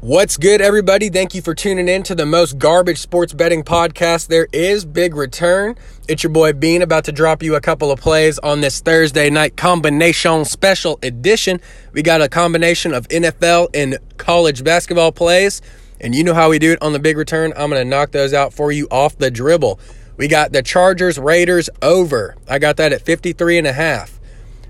[0.00, 1.08] What's good, everybody?
[1.08, 4.84] Thank you for tuning in to the most garbage sports betting podcast there is.
[4.84, 5.74] Big return.
[6.06, 9.28] It's your boy Bean about to drop you a couple of plays on this Thursday
[9.28, 11.60] night combination special edition.
[11.92, 15.60] We got a combination of NFL and college basketball plays,
[16.00, 17.52] and you know how we do it on the big return.
[17.56, 19.80] I'm going to knock those out for you off the dribble.
[20.16, 22.36] We got the Chargers Raiders over.
[22.48, 24.20] I got that at 53 and a half.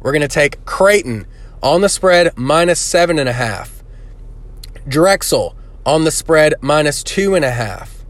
[0.00, 1.28] We're going to take Creighton
[1.62, 3.81] on the spread minus seven and a half.
[4.86, 8.04] Drexel on the spread minus two and a half.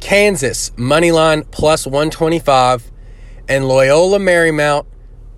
[0.00, 2.90] Kansas money line plus 125.
[3.48, 4.86] And Loyola Marymount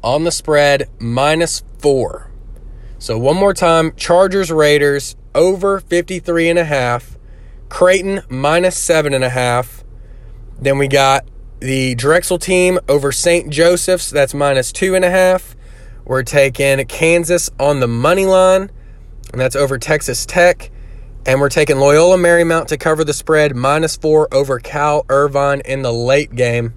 [0.03, 2.31] on the spread minus four.
[2.99, 7.19] So one more time Chargers Raiders over 53 and a half.
[7.69, 9.85] Creighton minus seven and a half.
[10.59, 11.29] Then we got
[11.61, 13.51] the Drexel team over St.
[13.51, 14.11] Joseph's.
[14.11, 15.57] That's minus two and a half.
[16.05, 18.71] We're taking Kansas on the money line
[19.37, 20.71] and that's over Texas Tech.
[21.27, 25.83] And we're taking Loyola Marymount to cover the spread, minus four over Cal Irvine in
[25.83, 26.73] the late game.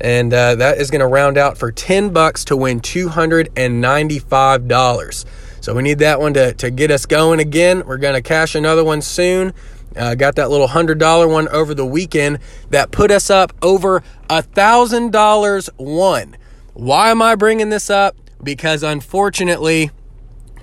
[0.00, 5.24] And uh, that is going to round out for 10 bucks to win $295.
[5.60, 7.84] So we need that one to, to get us going again.
[7.84, 9.52] We're going to cash another one soon.
[9.96, 12.38] Uh, got that little $100 one over the weekend
[12.70, 16.36] that put us up over a $1,000 one.
[16.72, 18.16] Why am I bringing this up?
[18.44, 19.90] Because unfortunately,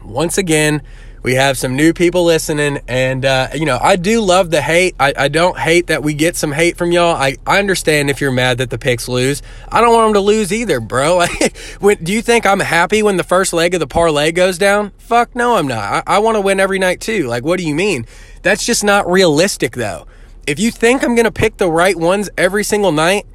[0.06, 0.82] once again,
[1.24, 4.96] we have some new people listening and uh, you know i do love the hate.
[5.00, 7.16] I, I don't hate that we get some hate from y'all.
[7.16, 9.42] I, I understand if you're mad that the picks lose.
[9.72, 11.26] I don't want them to lose either bro.
[11.80, 14.92] When, do you think i'm happy when the first leg of the parlay goes down?
[14.98, 16.04] Fuck no i'm not.
[16.08, 17.28] I, I want to win every night too.
[17.28, 18.06] Like what do you mean?
[18.42, 20.06] That's just not realistic though.
[20.46, 23.26] If you think i'm gonna pick the right ones every single night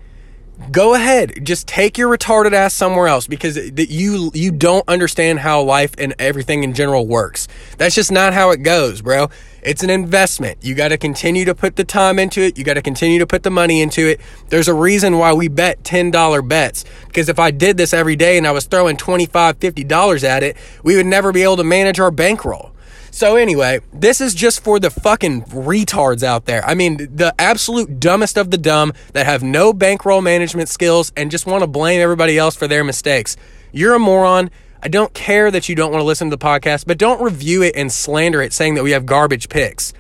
[0.71, 1.45] go ahead.
[1.45, 6.15] Just take your retarded ass somewhere else because you you don't understand how life and
[6.19, 7.49] everything in general works.
[7.77, 9.29] That's just not how it goes bro.
[9.63, 10.59] It's an investment.
[10.63, 12.57] You got to continue to put the time into it.
[12.57, 14.21] You got to continue to put the money into it.
[14.49, 18.37] There's a reason why we bet $10 bets because if i did this every day
[18.39, 21.99] and i was throwing $25 $50 at it we would never be able to manage
[21.99, 22.68] our bankroll
[23.11, 26.65] so anyway, this is just for the fucking retards out there.
[26.65, 31.31] I mean, the absolute dumbest of the dumb that have no bankroll management skills and
[31.31, 33.37] just want to blame everybody else for their mistakes.
[33.73, 34.51] You're a moron.
[34.83, 37.63] I don't care that you don't want to listen to the podcast, but don't review
[37.63, 39.93] it and slander it saying that we have garbage picks.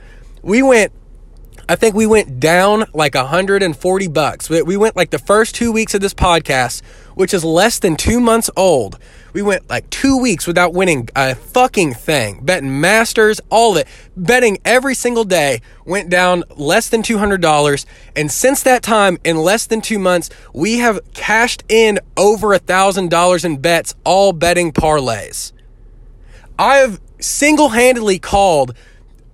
[0.42, 0.92] We went
[1.70, 4.48] I think we went down like 140 bucks.
[4.48, 6.82] We went like the first two weeks of this podcast,
[7.14, 8.98] which is less than two months old.
[9.32, 12.40] We went like two weeks without winning a fucking thing.
[12.44, 13.88] Betting masters, all of it.
[14.16, 17.84] Betting every single day went down less than $200.
[18.16, 22.60] And since that time, in less than two months, we have cashed in over a
[22.60, 25.52] $1,000 in bets, all betting parlays.
[26.58, 28.74] I have single handedly called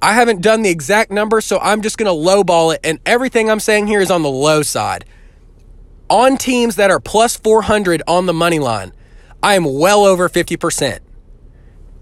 [0.05, 2.81] I haven't done the exact number, so I'm just going to lowball it.
[2.85, 5.07] And everything I'm saying here is on the low side.
[6.11, 8.93] On teams that are plus 400 on the money line,
[9.45, 11.01] I am well over 50%.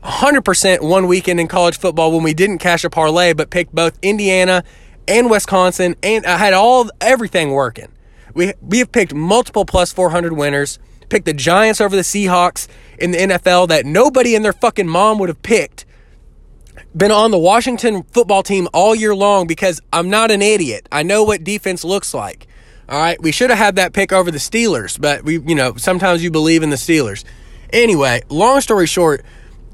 [0.04, 3.98] 100% one weekend in college football when we didn't cash a parlay, but picked both
[4.00, 4.62] Indiana
[5.08, 7.88] and Wisconsin, and I had all everything working.
[8.32, 10.78] We we have picked multiple plus 400 winners.
[11.08, 15.18] Picked the Giants over the Seahawks in the NFL that nobody and their fucking mom
[15.18, 15.84] would have picked
[16.96, 20.88] been on the Washington football team all year long because I'm not an idiot.
[20.92, 22.46] I know what defense looks like.
[22.88, 25.76] All right, we should have had that pick over the Steelers, but we, you know,
[25.76, 27.24] sometimes you believe in the Steelers.
[27.72, 29.24] Anyway, long story short,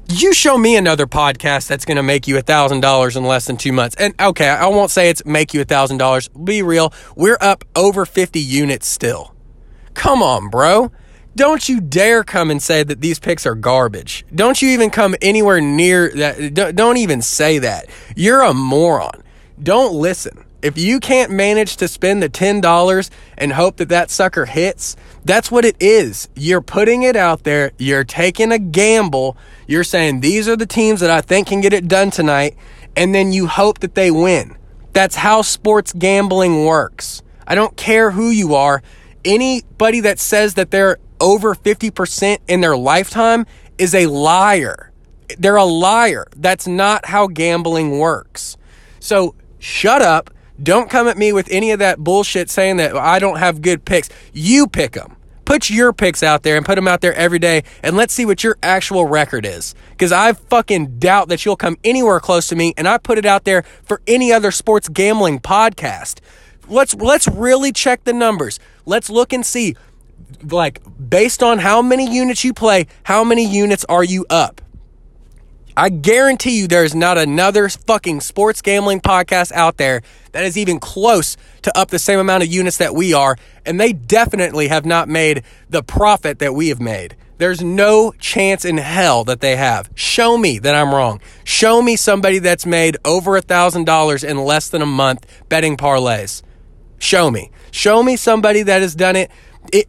[0.07, 3.45] you show me another podcast that's going to make you a thousand dollars in less
[3.45, 3.95] than two months.
[3.97, 6.29] And okay, I won't say it's make you a thousand dollars.
[6.29, 9.35] Be real, we're up over 50 units still.
[9.93, 10.91] Come on, bro.
[11.35, 14.25] Don't you dare come and say that these picks are garbage.
[14.33, 16.75] Don't you even come anywhere near that.
[16.75, 17.85] Don't even say that.
[18.15, 19.23] You're a moron.
[19.61, 20.43] Don't listen.
[20.61, 25.49] If you can't manage to spend the $10 and hope that that sucker hits, that's
[25.49, 26.27] what it is.
[26.35, 27.71] You're putting it out there.
[27.77, 29.37] You're taking a gamble.
[29.67, 32.57] You're saying, these are the teams that I think can get it done tonight.
[32.95, 34.57] And then you hope that they win.
[34.91, 37.21] That's how sports gambling works.
[37.47, 38.81] I don't care who you are.
[39.23, 43.45] Anybody that says that they're over 50% in their lifetime
[43.77, 44.91] is a liar.
[45.37, 46.27] They're a liar.
[46.35, 48.57] That's not how gambling works.
[48.99, 50.31] So shut up.
[50.61, 53.85] Don't come at me with any of that bullshit saying that I don't have good
[53.85, 54.09] picks.
[54.33, 55.15] You pick them.
[55.45, 58.25] Put your picks out there and put them out there every day and let's see
[58.25, 59.73] what your actual record is.
[59.91, 63.25] Because I fucking doubt that you'll come anywhere close to me and I put it
[63.25, 66.19] out there for any other sports gambling podcast.
[66.67, 68.59] Let's let's really check the numbers.
[68.85, 69.75] Let's look and see
[70.43, 74.61] like based on how many units you play, how many units are you up?
[75.79, 80.01] I guarantee you there's not another fucking sports gambling podcast out there
[80.33, 83.37] that is even close to up the same amount of units that we are.
[83.65, 87.15] And they definitely have not made the profit that we have made.
[87.37, 89.89] There's no chance in hell that they have.
[89.95, 91.21] Show me that I'm wrong.
[91.45, 95.77] Show me somebody that's made over a thousand dollars in less than a month betting
[95.77, 96.41] parlays.
[96.97, 97.51] Show me.
[97.71, 99.31] Show me somebody that has done it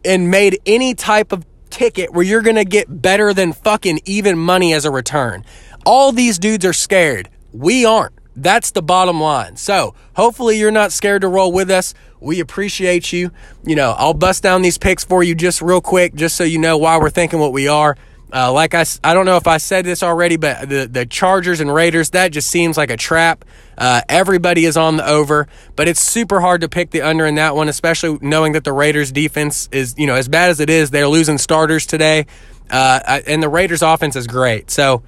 [0.05, 4.37] and made any type of ticket where you're going to get better than fucking even
[4.37, 5.43] money as a return.
[5.85, 7.29] All these dudes are scared.
[7.53, 8.13] We aren't.
[8.35, 9.57] That's the bottom line.
[9.57, 11.93] So hopefully you're not scared to roll with us.
[12.19, 13.31] We appreciate you.
[13.65, 16.59] You know, I'll bust down these picks for you just real quick, just so you
[16.59, 17.97] know why we're thinking what we are.
[18.33, 21.59] Uh, like I, I don't know if I said this already, but the, the Chargers
[21.59, 23.43] and Raiders, that just seems like a trap.
[23.77, 27.35] Uh, everybody is on the over, but it's super hard to pick the under in
[27.35, 30.69] that one, especially knowing that the Raiders defense is, you know, as bad as it
[30.69, 32.25] is, they're losing starters today.
[32.69, 34.71] Uh, and the Raiders offense is great.
[34.71, 35.03] So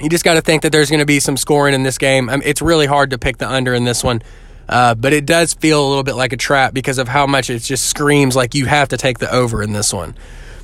[0.00, 2.28] you just got to think that there's going to be some scoring in this game.
[2.28, 4.22] I mean, it's really hard to pick the under in this one.
[4.68, 7.50] Uh, but it does feel a little bit like a trap because of how much
[7.50, 10.14] it just screams like you have to take the over in this one.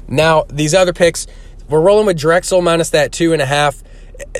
[0.08, 1.26] Now, these other picks,
[1.68, 3.82] we're rolling with Drexel minus that two and a half.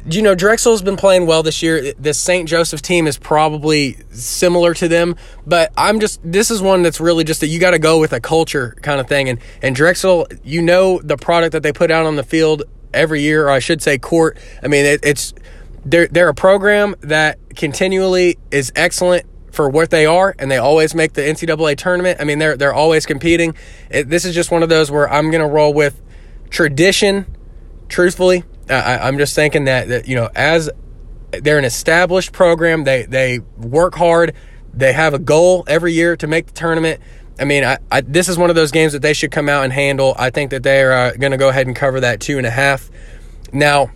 [0.04, 1.92] You know, Drexel's been playing well this year.
[1.94, 2.48] This St.
[2.48, 5.16] Joseph team is probably similar to them,
[5.46, 8.12] but I'm just, this is one that's really just that you got to go with
[8.12, 9.28] a culture kind of thing.
[9.28, 13.22] And, and Drexel, you know, the product that they put out on the field every
[13.22, 14.38] year, or I should say court.
[14.62, 15.34] I mean, it, it's,
[15.84, 20.94] they're, they're a program that continually is excellent for what they are, and they always
[20.94, 22.20] make the NCAA tournament.
[22.20, 23.54] I mean, they're they're always competing.
[23.90, 26.00] It, this is just one of those where I'm to roll with
[26.50, 27.36] tradition.
[27.88, 30.70] Truthfully, I, am just thinking that that you know, as
[31.30, 34.34] they're an established program, they they work hard.
[34.74, 37.00] They have a goal every year to make the tournament.
[37.38, 39.64] I mean, I, I, this is one of those games that they should come out
[39.64, 40.14] and handle.
[40.18, 42.50] I think that they're uh, going to go ahead and cover that two and a
[42.50, 42.90] half.
[43.52, 43.90] Now,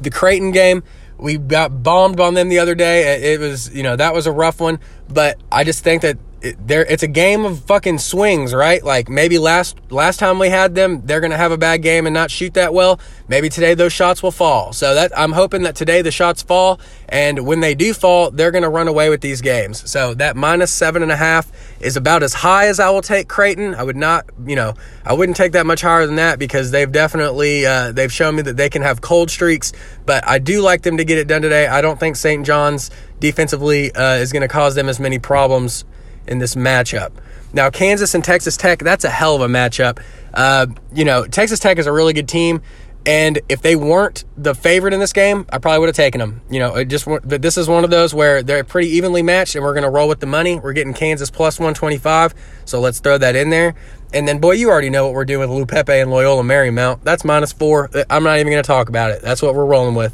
[0.00, 0.82] the Creighton game,
[1.18, 3.32] we got bombed on them the other day.
[3.32, 4.80] It was, you know, that was a rough one.
[5.08, 8.82] But I just think that it, there, it's a game of fucking swings, right?
[8.84, 12.12] Like maybe last last time we had them, they're gonna have a bad game and
[12.12, 13.00] not shoot that well.
[13.26, 14.72] Maybe today those shots will fall.
[14.72, 16.78] So that I'm hoping that today the shots fall,
[17.08, 19.90] and when they do fall, they're gonna run away with these games.
[19.90, 21.50] So that minus seven and a half
[21.80, 23.74] is about as high as I will take Creighton.
[23.74, 24.74] I would not, you know,
[25.06, 28.42] I wouldn't take that much higher than that because they've definitely uh, they've shown me
[28.42, 29.72] that they can have cold streaks.
[30.04, 31.66] But I do like them to get it done today.
[31.66, 32.44] I don't think St.
[32.44, 32.90] John's
[33.20, 35.86] defensively uh, is going to cause them as many problems
[36.28, 37.12] in this matchup.
[37.52, 40.02] Now, Kansas and Texas Tech, that's a hell of a matchup.
[40.34, 42.60] Uh, you know, Texas Tech is a really good team.
[43.06, 46.40] And if they weren't the favorite in this game, I probably would have taken them.
[46.50, 49.54] You know, it just but this is one of those where they're pretty evenly matched,
[49.54, 50.58] and we're going to roll with the money.
[50.58, 52.34] We're getting Kansas plus 125,
[52.64, 53.76] so let's throw that in there.
[54.12, 57.04] And then, boy, you already know what we're doing with Lou Pepe and Loyola Marymount.
[57.04, 57.90] That's minus four.
[58.10, 59.22] I'm not even going to talk about it.
[59.22, 60.12] That's what we're rolling with.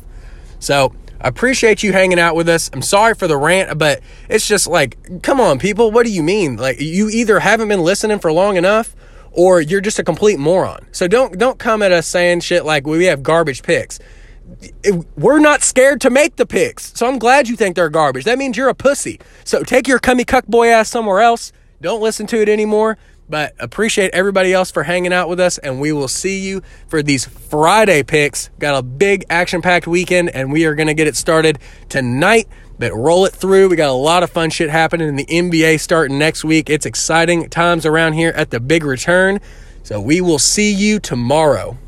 [0.58, 2.68] So I appreciate you hanging out with us.
[2.72, 5.90] I'm sorry for the rant, but it's just like, come on, people.
[5.92, 6.56] What do you mean?
[6.56, 8.96] Like, you either haven't been listening for long enough
[9.32, 10.86] or you're just a complete moron.
[10.92, 13.98] So don't don't come at us saying shit like we have garbage picks.
[15.16, 16.92] We're not scared to make the picks.
[16.98, 18.24] So I'm glad you think they're garbage.
[18.24, 19.18] That means you're a pussy.
[19.44, 21.52] So take your cummy cuck boy ass somewhere else.
[21.80, 22.98] Don't listen to it anymore.
[23.32, 27.02] But appreciate everybody else for hanging out with us, and we will see you for
[27.02, 28.50] these Friday picks.
[28.58, 31.58] Got a big action packed weekend, and we are going to get it started
[31.88, 32.46] tonight.
[32.78, 33.70] But roll it through.
[33.70, 36.68] We got a lot of fun shit happening in the NBA starting next week.
[36.68, 39.40] It's exciting times around here at the big return.
[39.82, 41.78] So we will see you tomorrow.